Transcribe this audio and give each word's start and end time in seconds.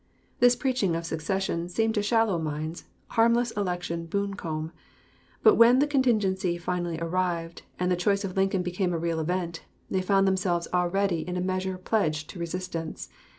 This 0.39 0.55
preaching 0.55 0.95
of 0.95 1.05
secession 1.05 1.69
seemed 1.69 1.93
to 1.93 2.01
shallow 2.01 2.39
minds 2.39 2.85
harmless 3.09 3.51
election 3.51 4.07
buncombe; 4.07 4.71
but 5.43 5.53
when 5.57 5.77
the 5.77 5.85
contingency 5.85 6.57
finally 6.57 6.97
arrived, 6.97 7.61
and 7.77 7.91
the 7.91 7.95
choice 7.95 8.23
of 8.23 8.35
Lincoln 8.35 8.63
became 8.63 8.93
a 8.93 8.97
real 8.97 9.19
event, 9.19 9.61
they 9.91 10.01
found 10.01 10.27
themselves 10.27 10.67
already 10.73 11.19
in 11.19 11.37
a 11.37 11.39
measure 11.39 11.77
pledged 11.77 12.31
to 12.31 12.39
resistance. 12.39 13.09